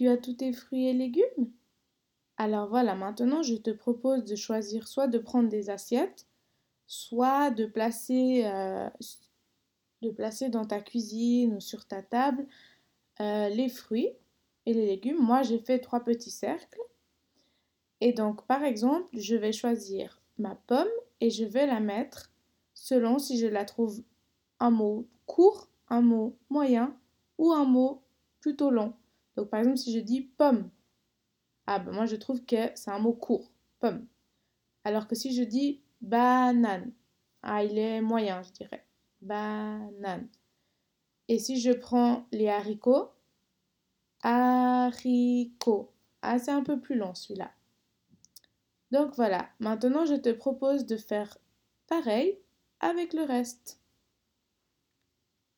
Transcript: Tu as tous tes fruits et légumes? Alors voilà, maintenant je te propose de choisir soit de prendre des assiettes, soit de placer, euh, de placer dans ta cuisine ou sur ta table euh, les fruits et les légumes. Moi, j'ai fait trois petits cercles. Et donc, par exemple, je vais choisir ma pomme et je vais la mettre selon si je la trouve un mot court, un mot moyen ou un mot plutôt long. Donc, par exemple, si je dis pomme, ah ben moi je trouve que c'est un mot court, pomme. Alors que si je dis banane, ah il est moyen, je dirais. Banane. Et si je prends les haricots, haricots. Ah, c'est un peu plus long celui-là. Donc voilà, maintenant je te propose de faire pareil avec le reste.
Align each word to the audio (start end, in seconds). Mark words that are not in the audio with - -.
Tu 0.00 0.08
as 0.08 0.16
tous 0.16 0.32
tes 0.32 0.54
fruits 0.54 0.86
et 0.86 0.94
légumes? 0.94 1.52
Alors 2.38 2.70
voilà, 2.70 2.94
maintenant 2.94 3.42
je 3.42 3.54
te 3.54 3.68
propose 3.68 4.24
de 4.24 4.34
choisir 4.34 4.88
soit 4.88 5.08
de 5.08 5.18
prendre 5.18 5.50
des 5.50 5.68
assiettes, 5.68 6.26
soit 6.86 7.50
de 7.50 7.66
placer, 7.66 8.46
euh, 8.46 8.88
de 10.00 10.08
placer 10.08 10.48
dans 10.48 10.64
ta 10.64 10.80
cuisine 10.80 11.56
ou 11.56 11.60
sur 11.60 11.86
ta 11.86 12.00
table 12.00 12.46
euh, 13.20 13.50
les 13.50 13.68
fruits 13.68 14.08
et 14.64 14.72
les 14.72 14.86
légumes. 14.86 15.18
Moi, 15.20 15.42
j'ai 15.42 15.58
fait 15.58 15.80
trois 15.80 16.00
petits 16.00 16.30
cercles. 16.30 16.80
Et 18.00 18.14
donc, 18.14 18.46
par 18.46 18.64
exemple, 18.64 19.10
je 19.12 19.36
vais 19.36 19.52
choisir 19.52 20.22
ma 20.38 20.54
pomme 20.54 20.88
et 21.20 21.28
je 21.28 21.44
vais 21.44 21.66
la 21.66 21.80
mettre 21.80 22.32
selon 22.72 23.18
si 23.18 23.38
je 23.38 23.46
la 23.46 23.66
trouve 23.66 24.02
un 24.60 24.70
mot 24.70 25.06
court, 25.26 25.68
un 25.90 26.00
mot 26.00 26.38
moyen 26.48 26.96
ou 27.36 27.52
un 27.52 27.66
mot 27.66 28.00
plutôt 28.40 28.70
long. 28.70 28.94
Donc, 29.36 29.48
par 29.50 29.60
exemple, 29.60 29.78
si 29.78 29.92
je 29.92 30.00
dis 30.00 30.22
pomme, 30.22 30.70
ah 31.66 31.78
ben 31.78 31.92
moi 31.92 32.06
je 32.06 32.16
trouve 32.16 32.44
que 32.44 32.70
c'est 32.74 32.90
un 32.90 32.98
mot 32.98 33.12
court, 33.12 33.50
pomme. 33.78 34.06
Alors 34.84 35.06
que 35.06 35.14
si 35.14 35.34
je 35.34 35.42
dis 35.42 35.80
banane, 36.00 36.92
ah 37.42 37.64
il 37.64 37.78
est 37.78 38.00
moyen, 38.00 38.42
je 38.42 38.52
dirais. 38.52 38.84
Banane. 39.20 40.28
Et 41.28 41.38
si 41.38 41.60
je 41.60 41.70
prends 41.70 42.26
les 42.32 42.48
haricots, 42.48 43.10
haricots. 44.22 45.92
Ah, 46.22 46.38
c'est 46.38 46.50
un 46.50 46.62
peu 46.62 46.80
plus 46.80 46.96
long 46.96 47.14
celui-là. 47.14 47.50
Donc 48.90 49.14
voilà, 49.14 49.48
maintenant 49.60 50.04
je 50.04 50.14
te 50.14 50.32
propose 50.32 50.84
de 50.86 50.96
faire 50.96 51.38
pareil 51.86 52.38
avec 52.80 53.12
le 53.12 53.22
reste. 53.22 53.79